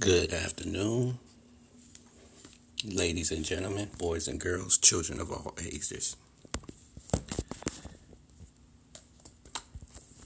[0.00, 1.18] Good afternoon,
[2.86, 6.16] ladies and gentlemen, boys and girls, children of all ages.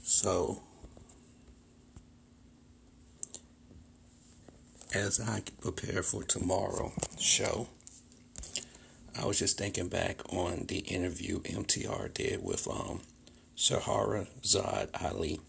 [0.01, 0.61] So,
[4.93, 7.67] as I prepare for tomorrow show,
[9.19, 13.01] I was just thinking back on the interview MTR did with um,
[13.57, 15.41] Sahara Zad Ali.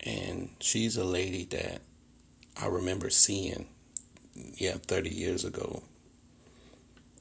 [0.00, 1.80] And she's a lady that
[2.60, 3.66] I remember seeing,
[4.34, 5.82] yeah, 30 years ago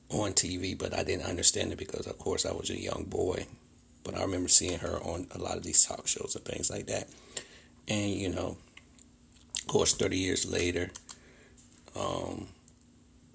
[0.09, 3.45] on TV, but I didn't understand it because, of course, I was a young boy.
[4.03, 6.87] But I remember seeing her on a lot of these talk shows and things like
[6.87, 7.09] that.
[7.87, 8.57] And, you know,
[9.61, 10.91] of course, 30 years later,
[11.99, 12.47] um,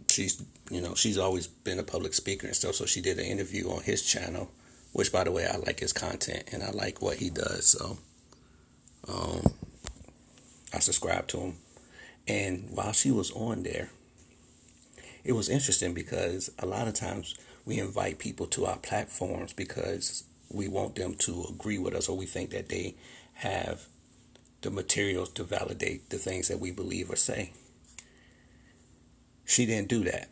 [0.09, 2.77] she's, you know, she's always been a public speaker and stuff.
[2.77, 4.51] So she did an interview on his channel,
[4.93, 7.67] which, by the way, I like his content and I like what he does.
[7.67, 7.99] So,
[9.09, 9.43] um,
[10.73, 11.55] I subscribe to him
[12.31, 13.91] and while she was on there,
[15.25, 20.23] it was interesting because a lot of times we invite people to our platforms because
[20.49, 22.95] we want them to agree with us or we think that they
[23.35, 23.87] have
[24.61, 27.53] the materials to validate the things that we believe or say.
[29.45, 30.31] She didn't do that.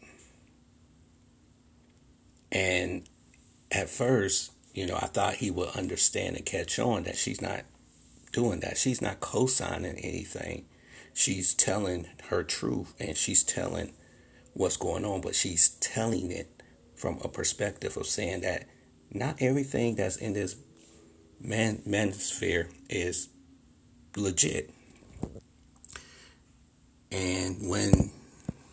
[2.53, 3.09] And
[3.73, 7.63] at first, you know, I thought he would understand and catch on that she's not
[8.33, 8.79] doing that.
[8.79, 10.65] She's not co signing anything
[11.19, 13.93] she's telling her truth and she's telling
[14.55, 16.63] what's going on, but she's telling it
[16.95, 18.69] from a perspective of saying that
[19.13, 20.55] not everything that's in this
[21.41, 23.31] man manosphere is
[24.17, 24.71] legit.
[27.11, 28.13] And when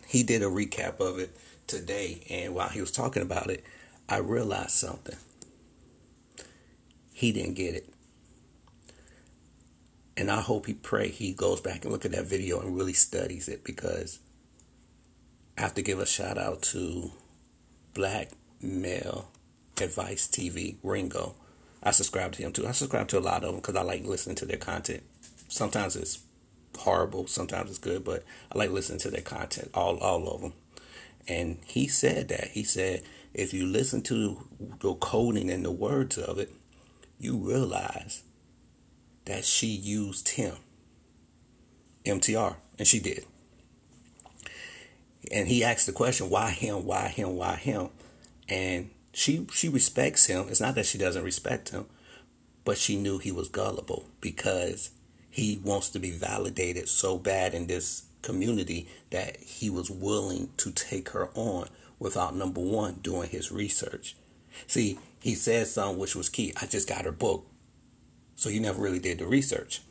[0.05, 1.35] he did a recap of it
[1.65, 3.63] today, and while he was talking about it,
[4.07, 5.17] I realized something.
[7.11, 7.94] He didn't get it.
[10.17, 12.93] And I hope he pray he goes back and look at that video and really
[12.93, 14.19] studies it because
[15.57, 17.11] I have to give a shout out to
[17.93, 19.29] Black Male
[19.81, 21.35] Advice TV, Ringo.
[21.83, 22.67] I subscribe to him too.
[22.67, 25.03] I subscribe to a lot of them because I like listening to their content.
[25.47, 26.23] Sometimes it's
[26.77, 30.53] horrible, sometimes it's good, but I like listening to their content, all all of them.
[31.27, 32.49] And he said that.
[32.49, 34.47] He said if you listen to
[34.79, 36.53] the coding and the words of it,
[37.19, 38.23] you realize
[39.25, 40.55] that she used him,
[42.05, 43.25] MTR, and she did.
[45.31, 47.89] And he asked the question, why him, why him, why him?
[48.47, 50.47] And she she respects him.
[50.49, 51.85] It's not that she doesn't respect him,
[52.63, 54.91] but she knew he was gullible because
[55.31, 60.71] he wants to be validated so bad in this community that he was willing to
[60.71, 61.69] take her on
[61.99, 64.15] without number one doing his research.
[64.67, 66.53] See, he said something which was key.
[66.61, 67.45] I just got her book.
[68.35, 69.81] So you never really did the research.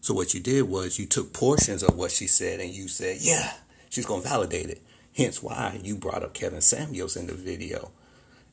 [0.00, 3.18] So what you did was you took portions of what she said and you said,
[3.20, 3.54] yeah,
[3.90, 4.82] she's going to validate it.
[5.16, 7.90] Hence why you brought up Kevin Samuels in the video.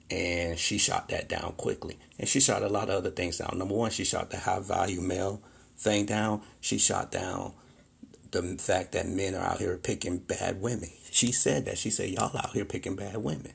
[0.09, 1.97] And she shot that down quickly.
[2.19, 3.58] And she shot a lot of other things down.
[3.58, 5.42] Number one, she shot the high value male
[5.78, 6.42] thing down.
[6.59, 7.53] She shot down
[8.31, 10.90] the fact that men are out here picking bad women.
[11.12, 11.78] She said that.
[11.78, 13.53] She said, y'all out here picking bad women.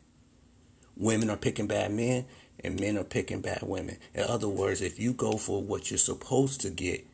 [0.96, 2.24] Women are picking bad men
[2.66, 3.96] and men are picking bad women.
[4.12, 7.06] In other words, if you go for what you're supposed to get,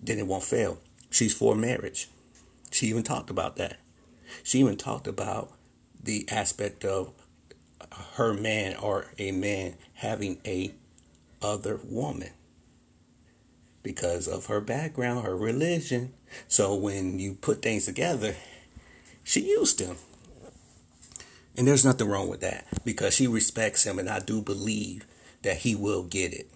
[0.00, 0.78] then it won't fail.
[1.10, 2.08] She's for marriage.
[2.70, 3.78] She even talked about that.
[4.44, 5.50] She even talked about
[6.02, 7.12] the aspect of
[8.14, 10.72] her man or a man having a
[11.42, 12.30] other woman
[13.82, 16.14] because of her background, her religion.
[16.46, 18.36] So when you put things together,
[19.24, 19.96] she used him.
[21.56, 25.06] And there's nothing wrong with that because she respects him, and I do believe
[25.42, 26.50] that he will get it.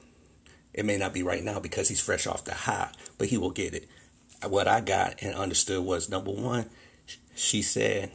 [0.72, 3.50] It may not be right now because he's fresh off the high, but he will
[3.50, 3.88] get it.
[4.46, 6.66] What I got and understood was number one,
[7.34, 8.10] she said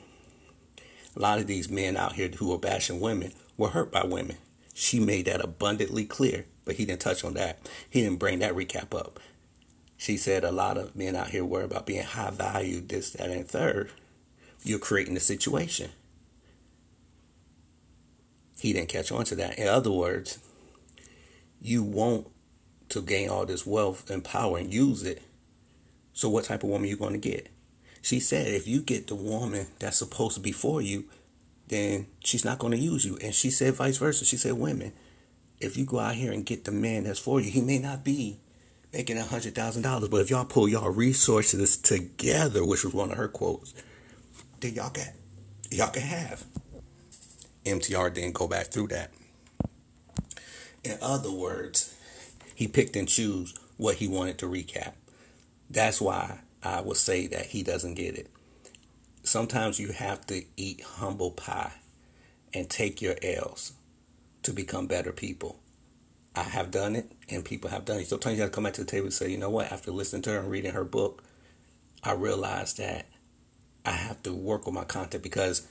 [1.15, 4.37] a lot of these men out here who are bashing women were hurt by women.
[4.73, 7.59] She made that abundantly clear, but he didn't touch on that.
[7.89, 9.19] He didn't bring that recap up.
[9.97, 13.29] She said a lot of men out here worry about being high valued, this, that,
[13.29, 13.91] and third.
[14.63, 15.91] You're creating the situation.
[18.61, 19.57] He didn't catch on to that.
[19.57, 20.37] In other words,
[21.59, 22.27] you want
[22.89, 25.23] to gain all this wealth and power and use it.
[26.13, 27.49] So what type of woman you going to get?
[28.03, 31.05] She said if you get the woman that's supposed to be for you,
[31.69, 33.17] then she's not going to use you.
[33.23, 34.25] And she said vice versa.
[34.25, 34.93] She said women,
[35.59, 38.03] if you go out here and get the man that's for you, he may not
[38.03, 38.37] be
[38.93, 43.09] making a hundred thousand dollars, but if y'all pull y'all resources together, which was one
[43.09, 43.73] of her quotes,
[44.59, 45.11] then y'all can
[45.71, 46.45] y'all can have.
[47.65, 49.11] MTR didn't go back through that.
[50.83, 51.95] In other words,
[52.55, 54.93] he picked and chose what he wanted to recap.
[55.69, 58.27] That's why I would say that he doesn't get it.
[59.23, 61.73] Sometimes you have to eat humble pie
[62.53, 63.73] and take your L's
[64.43, 65.59] to become better people.
[66.35, 68.07] I have done it, and people have done it.
[68.07, 69.71] Sometimes you have to come back to the table and say, you know what?
[69.71, 71.23] After listening to her and reading her book,
[72.03, 73.07] I realized that
[73.85, 75.67] I have to work on my content because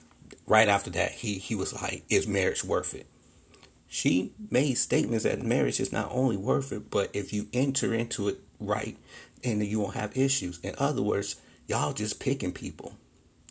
[0.47, 3.07] right after that, he he was like, "Is marriage worth it?"
[3.89, 8.29] She made statements that marriage is not only worth it, but if you enter into
[8.29, 8.97] it right,
[9.43, 10.61] and you won't have issues.
[10.63, 11.37] In other words,
[11.67, 12.95] y'all just picking people.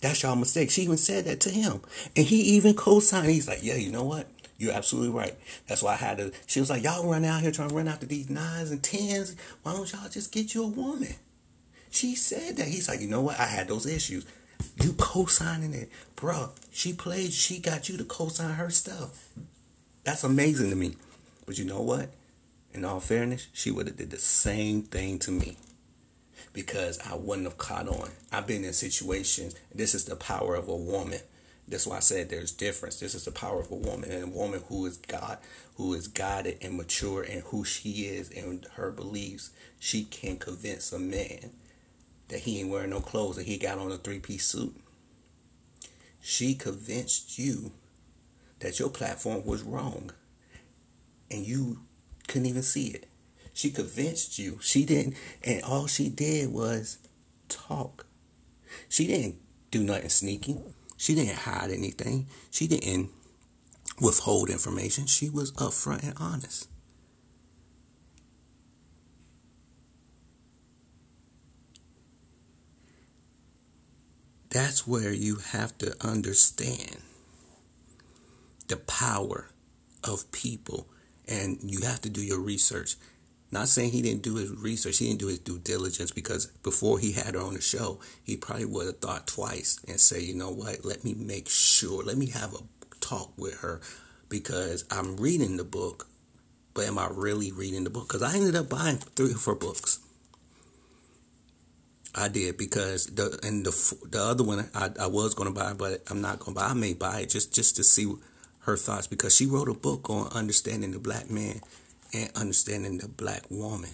[0.01, 0.71] That's y'all mistake.
[0.71, 1.81] She even said that to him,
[2.15, 3.29] and he even co-signed.
[3.29, 4.27] He's like, "Yeah, you know what?
[4.57, 5.35] You're absolutely right.
[5.67, 7.87] That's why I had to." She was like, "Y'all run out here trying to run
[7.87, 9.35] after these nines and tens.
[9.63, 11.15] Why don't y'all just get you a woman?"
[11.91, 12.67] She said that.
[12.67, 13.39] He's like, "You know what?
[13.39, 14.25] I had those issues."
[14.81, 16.49] You co-signing it, bro.
[16.71, 17.33] She played.
[17.33, 19.29] She got you to co-sign her stuff.
[20.03, 20.95] That's amazing to me.
[21.45, 22.09] But you know what?
[22.73, 25.57] In all fairness, she would have did the same thing to me
[26.53, 28.09] because I wouldn't have caught on.
[28.31, 29.55] I've been in situations.
[29.73, 31.19] This is the power of a woman.
[31.67, 32.99] That's why I said there's difference.
[32.99, 35.37] This is the power of a woman and a woman who is God,
[35.75, 39.51] who is guided and mature and who she is and her beliefs.
[39.79, 41.51] She can convince a man
[42.29, 44.75] that he ain't wearing no clothes, that he got on a three piece suit.
[46.21, 47.71] She convinced you
[48.59, 50.11] that your platform was wrong
[51.31, 51.79] and you
[52.27, 53.07] couldn't even see it.
[53.53, 54.59] She convinced you.
[54.61, 56.97] She didn't, and all she did was
[57.49, 58.05] talk.
[58.87, 59.35] She didn't
[59.71, 60.57] do nothing sneaky.
[60.97, 62.27] She didn't hide anything.
[62.51, 63.09] She didn't
[64.01, 65.07] withhold information.
[65.07, 66.67] She was upfront and honest.
[74.49, 76.97] That's where you have to understand
[78.67, 79.49] the power
[80.03, 80.87] of people
[81.27, 82.95] and you have to do your research.
[83.51, 86.99] Not saying he didn't do his research, he didn't do his due diligence because before
[86.99, 90.35] he had her on the show, he probably would have thought twice and say, you
[90.35, 92.59] know what, let me make sure, let me have a
[92.99, 93.81] talk with her
[94.29, 96.07] because I'm reading the book,
[96.73, 98.07] but am I really reading the book?
[98.07, 99.99] Because I ended up buying three or four books.
[102.15, 106.01] I did because the and the the other one I, I was to buy, but
[106.09, 106.67] I'm not to buy.
[106.67, 108.11] I may buy it just just to see
[108.61, 111.61] her thoughts because she wrote a book on understanding the black man
[112.13, 113.91] and understanding the black woman.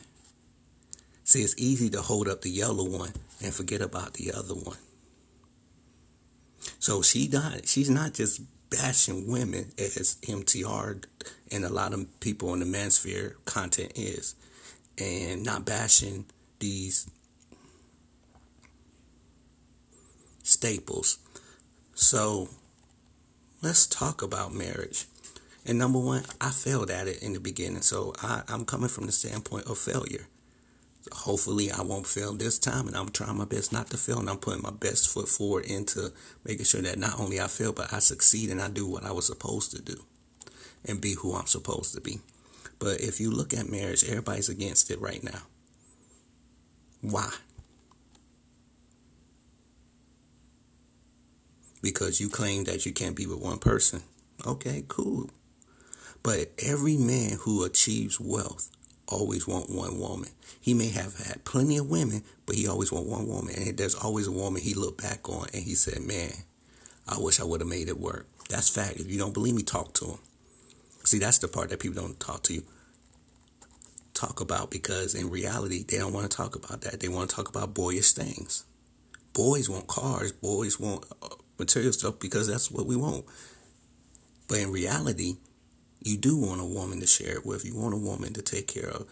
[1.24, 3.14] See, it's easy to hold up the yellow one
[3.44, 4.78] and forget about the other one.
[6.80, 11.04] So she not she's not just bashing women as MTR
[11.52, 14.36] and a lot of people in the manosphere content is,
[14.98, 16.26] and not bashing
[16.60, 17.10] these
[20.46, 21.18] staples.
[21.96, 22.50] So
[23.62, 25.06] let's talk about marriage.
[25.66, 27.82] And number one, I failed at it in the beginning.
[27.82, 30.28] So I, I'm coming from the standpoint of failure.
[31.12, 34.30] Hopefully I won't fail this time and I'm trying my best not to fail and
[34.30, 36.12] I'm putting my best foot forward into
[36.44, 39.12] making sure that not only I fail, but I succeed and I do what I
[39.12, 40.04] was supposed to do
[40.84, 42.20] and be who I'm supposed to be.
[42.80, 45.42] But if you look at marriage, everybody's against it right now.
[47.02, 47.32] Why?
[51.86, 54.02] Because you claim that you can't be with one person.
[54.44, 55.30] Okay, cool.
[56.24, 58.72] But every man who achieves wealth
[59.08, 60.30] always want one woman.
[60.60, 63.54] He may have had plenty of women, but he always want one woman.
[63.56, 66.32] And there's always a woman he looked back on and he said, "Man,
[67.08, 69.00] I wish I would have made it work." That's fact.
[69.00, 70.20] If you don't believe me, talk to him.
[71.04, 72.64] See, that's the part that people don't talk to you.
[74.16, 77.00] Talk about because in reality they don't want to talk about that.
[77.00, 78.66] They want to talk about boyish things.
[79.34, 80.32] Boys want cars.
[80.32, 83.26] Boys want uh, material stuff because that's what we want.
[84.48, 85.38] But in reality,
[86.02, 87.66] you do want a woman to share it with.
[87.66, 89.08] You want a woman to take care of.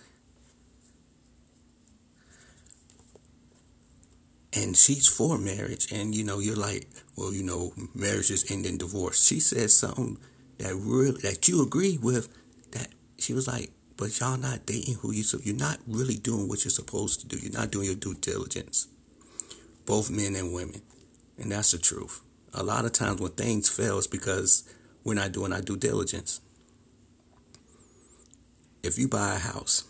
[4.56, 5.92] And she's for marriage.
[5.92, 9.26] And, you know, you're like, well, you know, marriage is ending divorce.
[9.26, 10.20] She said something
[10.60, 12.30] that really, that you agree with,
[12.72, 16.64] that she was like, but y'all not dating who you, you're not really doing what
[16.64, 17.38] you're supposed to do.
[17.38, 18.88] You're not doing your due diligence.
[19.88, 20.82] Both men and women.
[21.40, 22.22] And that's the truth
[22.54, 24.64] a lot of times when things fail, it's because
[25.04, 26.40] we're not doing our due diligence.
[28.84, 29.86] If you buy a house,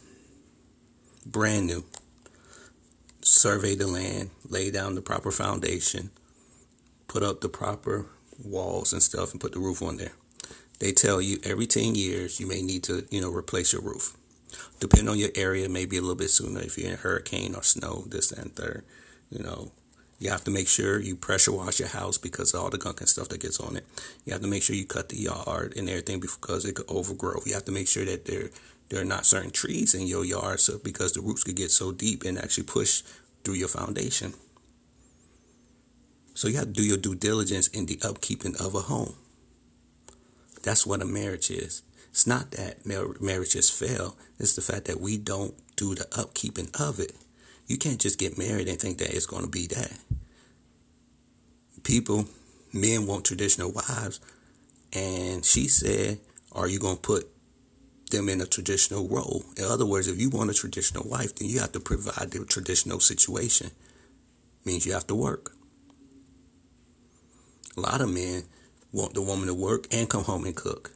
[1.26, 1.84] brand new,
[3.22, 6.12] survey the land, lay down the proper foundation,
[7.08, 8.06] put up the proper
[8.44, 10.14] walls and stuff, and put the roof on there.
[10.80, 14.16] They tell you every 10 years you may need to, you know, replace your roof.
[14.80, 17.64] Depending on your area, maybe a little bit sooner if you're in a hurricane or
[17.64, 18.84] snow, this and third.
[19.30, 19.72] You know,
[20.24, 23.10] you have to make sure you pressure wash your house because all the gunk and
[23.10, 23.86] stuff that gets on it.
[24.24, 27.42] You have to make sure you cut the yard and everything because it could overgrow.
[27.46, 28.50] You have to make sure that there
[28.88, 31.92] there are not certain trees in your yard so because the roots could get so
[31.92, 33.02] deep and actually push
[33.44, 34.34] through your foundation.
[36.36, 39.16] So you have to do your due diligence in the upkeeping of a home.
[40.64, 41.82] That's what a marriage is.
[42.12, 44.16] It's not that marriages fail.
[44.40, 47.14] It's the fact that we don't do the upkeeping of it.
[47.74, 49.98] You can't just get married and think that it's going to be that.
[51.82, 52.28] People,
[52.72, 54.20] men want traditional wives.
[54.96, 56.20] And she said,
[56.52, 57.28] Are you going to put
[58.12, 59.44] them in a traditional role?
[59.58, 62.46] In other words, if you want a traditional wife, then you have to provide the
[62.46, 63.72] traditional situation.
[64.66, 65.54] Means you have to work.
[67.76, 68.44] A lot of men
[68.92, 70.92] want the woman to work and come home and cook.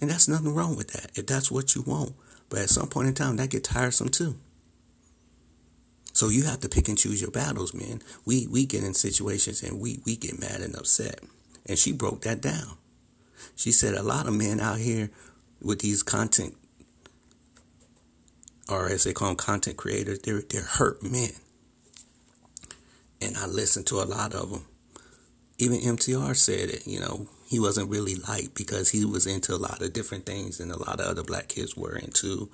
[0.00, 2.14] And that's nothing wrong with that if that's what you want.
[2.48, 4.36] But at some point in time, that get tiresome too.
[6.12, 8.02] So you have to pick and choose your battles, man.
[8.24, 11.20] We we get in situations and we we get mad and upset.
[11.66, 12.76] And she broke that down.
[13.56, 15.10] She said a lot of men out here
[15.60, 16.56] with these content
[18.68, 21.30] or as they call them content creators, they're they're hurt men.
[23.20, 24.66] And I listened to a lot of them.
[25.58, 29.56] Even MTR said it, you know, he wasn't really liked because he was into a
[29.56, 32.50] lot of different things and a lot of other black kids were into.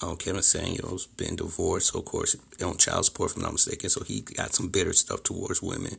[0.00, 3.90] Um, Kevin Samuels been divorced, of course on child support, if I'm not mistaken.
[3.90, 5.96] So he got some bitter stuff towards women.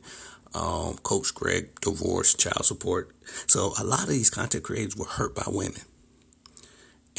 [0.54, 3.10] Um, Coach Greg divorced, child support.
[3.46, 5.82] So a lot of these content creators were hurt by women,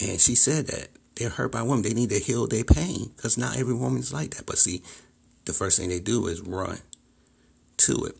[0.01, 1.83] and she said that they're hurt by women.
[1.83, 4.45] They need to heal their pain because not every woman is like that.
[4.45, 4.81] But see,
[5.45, 6.79] the first thing they do is run
[7.77, 8.17] to it.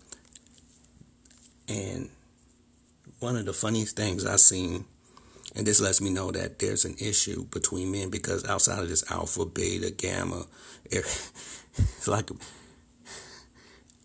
[1.68, 2.10] And
[3.20, 4.86] one of the funniest things I've seen
[5.56, 9.10] and this lets me know that there's an issue between men because outside of this
[9.12, 10.46] alpha, beta, gamma,
[10.86, 11.32] it's
[12.08, 12.30] er, like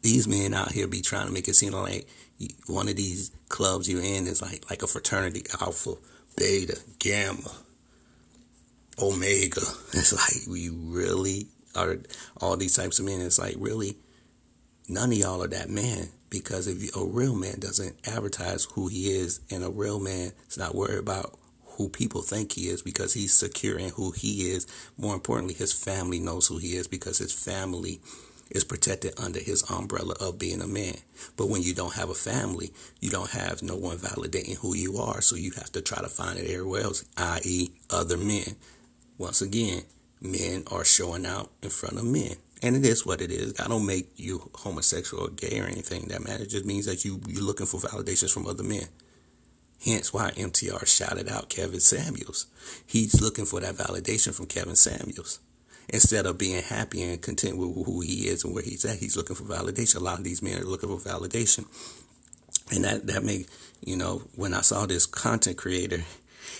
[0.02, 2.06] these men out here be trying to make it seem like
[2.66, 5.94] one of these clubs you're in is like like a fraternity, alpha,
[6.36, 7.50] beta, gamma,
[8.98, 9.62] omega.
[9.92, 11.98] It's like we really are
[12.40, 13.20] all these types of men.
[13.20, 13.96] It's like really
[14.88, 19.10] none of y'all are that man because if a real man doesn't advertise who he
[19.10, 21.38] is and a real man is not worried about
[21.76, 24.66] who people think he is because he's secure in who he is
[24.96, 28.00] more importantly his family knows who he is because his family
[28.50, 30.94] is protected under his umbrella of being a man.
[31.36, 34.98] But when you don't have a family you don't have no one validating who you
[34.98, 35.20] are.
[35.20, 38.56] So you have to try to find it everywhere else i.e other men.
[39.18, 39.82] Once again
[40.20, 43.58] men are showing out in front of men and it is what it is.
[43.60, 46.46] I don't make you homosexual or gay or anything that matters.
[46.46, 48.86] It just means that you, you're looking for validations from other men.
[49.84, 52.46] Hence why MTR shouted out Kevin Samuels.
[52.86, 55.40] He's looking for that validation from Kevin Samuels.
[55.88, 59.16] Instead of being happy and content with who he is and where he's at, he's
[59.16, 59.96] looking for validation.
[59.96, 61.66] A lot of these men are looking for validation.
[62.74, 63.46] And that, that made,
[63.84, 66.02] you know, when I saw this content creator,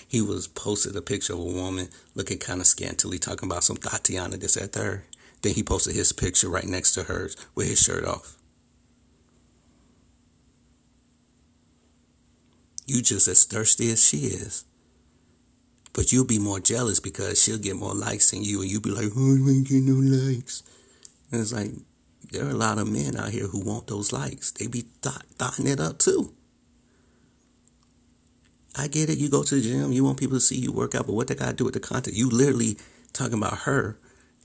[0.07, 3.77] he was posted a picture of a woman looking kind of scantily, talking about some
[3.77, 5.03] Tatiana, this, that, third.
[5.41, 8.37] Then he posted his picture right next to hers with his shirt off.
[12.85, 14.63] You just as thirsty as she is.
[15.93, 18.91] But you'll be more jealous because she'll get more likes than you, and you'll be
[18.91, 20.63] like, oh, I ain't get no likes.
[21.31, 21.71] And it's like,
[22.31, 24.51] there are a lot of men out here who want those likes.
[24.51, 26.33] They be thoughting it up too.
[28.75, 29.17] I get it.
[29.17, 31.27] You go to the gym, you want people to see you work out, but what
[31.27, 32.15] they got to do with the content?
[32.15, 32.77] You literally
[33.11, 33.97] talking about her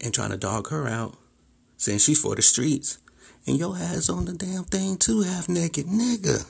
[0.02, 1.16] and trying to dog her out,
[1.76, 2.98] saying she's for the streets.
[3.46, 6.46] And your ass on the damn thing too, half naked nigga.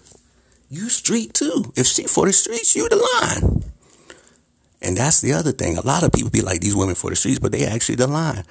[0.69, 1.73] You street too.
[1.77, 3.63] If she for the streets, you the line.
[4.81, 5.77] And that's the other thing.
[5.77, 8.07] A lot of people be like these women for the streets, but they actually the
[8.07, 8.45] line.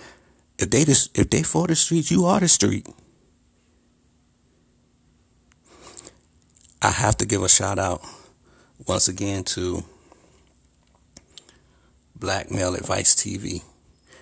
[0.58, 2.88] If they just if they for the streets, you are the street.
[6.81, 8.01] I have to give a shout out
[8.88, 9.84] once again to
[12.15, 13.63] Black Male Advice TV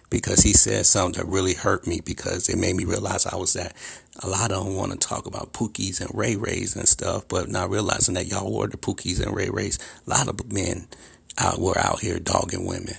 [0.10, 3.54] because he said something that really hurt me because it made me realize I was
[3.54, 3.74] that.
[4.22, 7.50] A lot of them want to talk about Pookies and Ray Rays and stuff, but
[7.50, 9.80] not realizing that y'all were the Pookies and Ray Rays.
[10.06, 10.88] A lot of men
[11.38, 12.96] out were out here dogging women,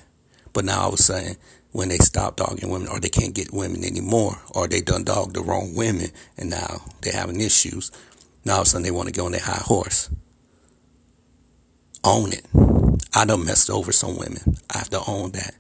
[0.53, 1.37] but now all of a sudden
[1.73, 5.35] when they stop dogging women or they can't get women anymore or they done dogged
[5.35, 7.93] the wrong women and now they're having issues.
[8.45, 10.11] Now all of a sudden they want to go on their high horse.
[12.03, 12.47] Own it.
[13.15, 14.57] I done messed over some women.
[14.75, 15.55] I have to own that.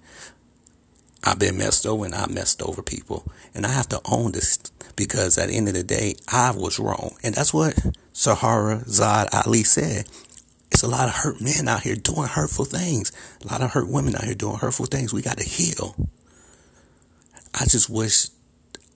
[1.23, 3.31] I've been messed over and I messed over people.
[3.55, 4.59] And I have to own this
[4.97, 7.17] because at the end of the day, I was wrong.
[7.23, 7.75] And that's what
[8.15, 10.09] Shahrazad Ali said.
[10.71, 13.13] It's a lot of hurt men out here doing hurtful things.
[13.45, 15.13] A lot of hurt women out here doing hurtful things.
[15.13, 15.95] We got to heal.
[17.55, 18.29] I just wish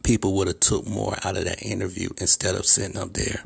[0.02, 3.42] people would have took more out of that interview instead of sitting up there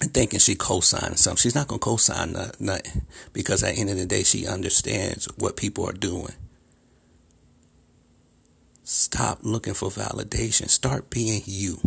[0.00, 1.40] and thinking she co-signed something.
[1.40, 3.02] She's not going to co-sign nothing
[3.32, 6.32] because at the end of the day, she understands what people are doing.
[8.92, 10.68] Stop looking for validation.
[10.68, 11.78] Start being you.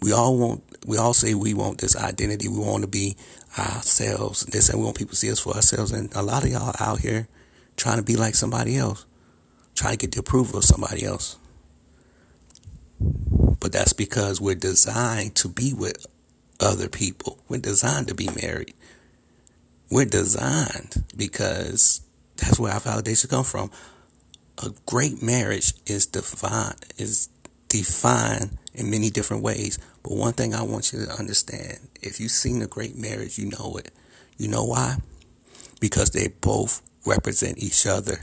[0.00, 2.48] We all want, we all say we want this identity.
[2.48, 3.14] We want to be
[3.58, 4.40] ourselves.
[4.46, 5.92] This and we want people to see us for ourselves.
[5.92, 7.28] And a lot of y'all out here
[7.76, 9.04] trying to be like somebody else,
[9.74, 11.36] trying to get the approval of somebody else.
[13.60, 16.06] But that's because we're designed to be with
[16.58, 17.38] other people.
[17.50, 18.72] We're designed to be married.
[19.90, 22.00] We're designed because
[22.36, 23.70] that's where our validation comes from.
[24.62, 27.28] A great marriage is defined is
[27.68, 29.78] defined in many different ways.
[30.02, 33.46] But one thing I want you to understand, if you've seen a great marriage, you
[33.46, 33.90] know it.
[34.36, 34.96] You know why?
[35.80, 38.18] Because they both represent each other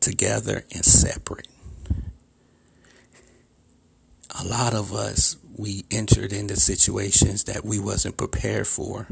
[0.00, 1.48] together and separate.
[4.40, 9.06] A lot of us, we entered into situations that we wasn't prepared for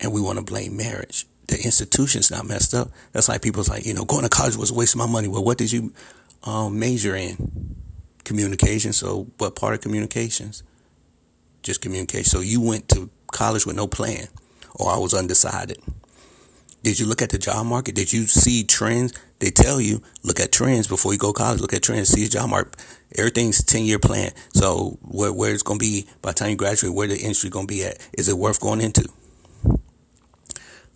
[0.00, 1.26] and we want to blame marriage.
[1.52, 2.90] The institution's not messed up.
[3.12, 5.28] That's like people's like, you know, going to college was a waste of my money.
[5.28, 5.92] Well, what did you
[6.44, 7.76] um, major in?
[8.24, 8.94] Communication.
[8.94, 10.62] So what part of communications?
[11.62, 12.24] Just communication.
[12.24, 14.28] So you went to college with no plan
[14.76, 15.76] or I was undecided.
[16.82, 17.96] Did you look at the job market?
[17.96, 19.12] Did you see trends?
[19.40, 21.60] They tell you look at trends before you go to college.
[21.60, 22.08] Look at trends.
[22.08, 22.82] See the job market.
[23.14, 24.30] Everything's ten year plan.
[24.54, 27.66] So where where it's gonna be by the time you graduate, where the industry gonna
[27.66, 27.98] be at?
[28.14, 29.06] Is it worth going into?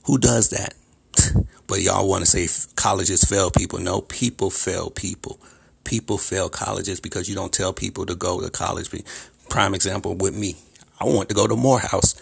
[0.07, 0.75] Who does that?
[1.69, 2.47] But y'all want to say
[2.77, 3.81] colleges fail people.
[3.81, 5.41] No, people fail people.
[5.83, 8.89] People fail colleges because you don't tell people to go to college.
[9.51, 10.55] Prime example with me.
[11.01, 12.15] I want to go to Morehouse.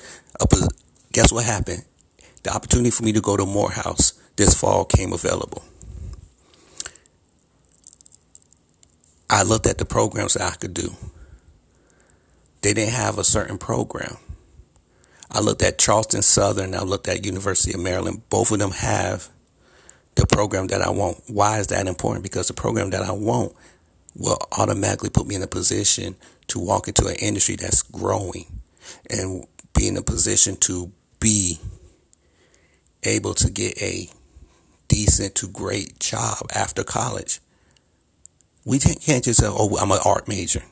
[1.13, 1.85] Guess what happened?
[2.43, 5.63] The opportunity for me to go to Morehouse this fall came available.
[9.31, 10.91] I looked at the programs that I could do.
[12.63, 14.17] They didn't have a certain program.
[15.35, 16.77] I looked at Charleston Southern.
[16.77, 18.23] I looked at University of Maryland.
[18.31, 19.29] Both of them have
[20.15, 21.25] the program that I want.
[21.27, 22.23] Why is that important?
[22.23, 23.53] Because the program that I want
[24.15, 26.15] will automatically put me in a position
[26.47, 28.61] to walk into an industry that's growing
[29.11, 29.45] and
[29.77, 31.59] be in a position to be
[33.03, 34.09] able to get a
[34.87, 37.41] decent to great job after college.
[38.65, 40.63] We can't just say, oh, I'm an art major.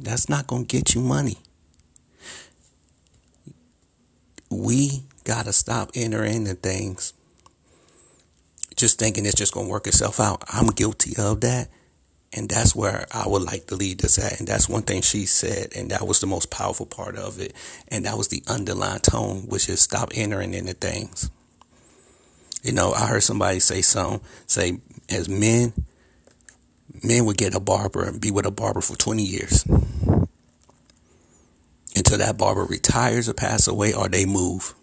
[0.00, 1.38] That's not going to get you money
[5.28, 7.12] we got to stop entering the things
[8.76, 10.44] just thinking it's just to work itself out.
[10.48, 11.68] I'm guilty of that.
[12.32, 14.38] And that's where I would like to lead this at.
[14.38, 15.72] And that's one thing she said.
[15.74, 17.54] And that was the most powerful part of it.
[17.88, 21.30] And that was the underlying tone, which is stop entering into things.
[22.62, 24.78] You know, I heard somebody say something, say,
[25.10, 25.72] as men,
[27.02, 29.64] men would get a barber and be with a barber for 20 years
[31.96, 34.74] until that barber retires or pass away or they move.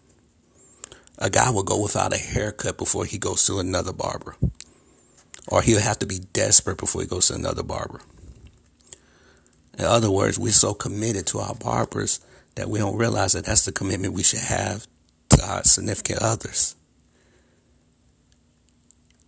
[1.17, 4.36] A guy will go without a haircut before he goes to another barber.
[5.47, 8.01] Or he'll have to be desperate before he goes to another barber.
[9.78, 12.19] In other words, we're so committed to our barbers
[12.56, 14.88] that we don't realize that that's the commitment we should have
[15.30, 16.75] to our significant others.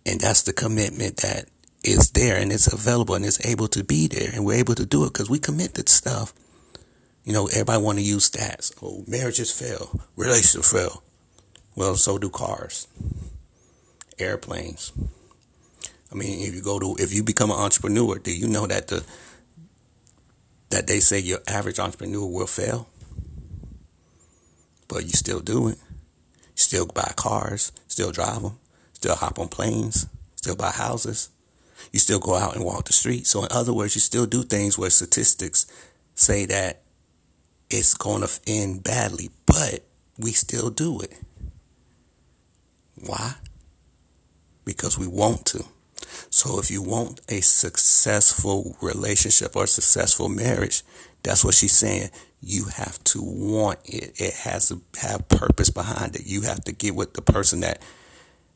[0.04, 1.46] And that's the commitment that
[1.84, 4.86] is there and it's available and it's able to be there and we're able to
[4.86, 6.34] do it because we commit to stuff
[7.28, 8.72] you know, everybody want to use stats.
[8.82, 11.02] Oh, marriages fail, relationships fail.
[11.78, 12.88] Well, so do cars,
[14.18, 14.90] airplanes.
[16.10, 18.88] I mean, if you go to, if you become an entrepreneur, do you know that
[18.88, 19.04] the
[20.70, 22.88] that they say your average entrepreneur will fail,
[24.88, 25.78] but you still do it.
[25.78, 28.58] You still buy cars, still drive them,
[28.92, 31.30] still hop on planes, still buy houses.
[31.92, 33.28] You still go out and walk the street.
[33.28, 35.64] So, in other words, you still do things where statistics
[36.16, 36.82] say that
[37.70, 39.84] it's going to end badly, but
[40.18, 41.12] we still do it.
[43.06, 43.34] Why?
[44.64, 45.64] Because we want to.
[46.30, 50.82] So if you want a successful relationship or successful marriage,
[51.22, 52.10] that's what she's saying.
[52.40, 54.20] You have to want it.
[54.20, 56.26] It has to have purpose behind it.
[56.26, 57.82] You have to get with the person that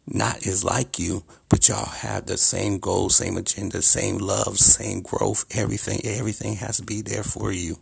[0.06, 5.00] not is like you, but y'all have the same goals, same agenda, same love, same
[5.00, 6.00] growth, everything.
[6.04, 7.78] Everything has to be there for you.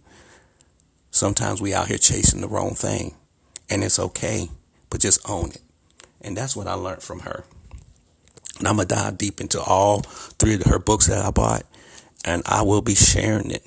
[1.10, 3.14] Sometimes we out here chasing the wrong thing
[3.68, 4.48] and it's okay,
[4.90, 5.62] but just own it.
[6.20, 7.44] And that's what I learned from her.
[8.58, 11.62] And I'm going to dive deep into all three of her books that I bought
[12.24, 13.64] and I will be sharing it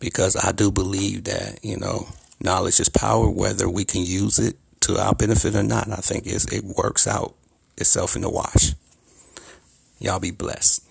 [0.00, 2.08] because I do believe that, you know,
[2.40, 5.88] knowledge is power, whether we can use it to our benefit or not.
[5.90, 7.34] I think it works out
[7.76, 8.74] itself in the wash.
[9.98, 10.84] Y'all be blessed.